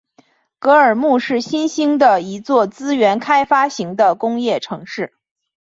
[0.57, 5.13] 格尔木是新兴的一座资源开发型的工业城市。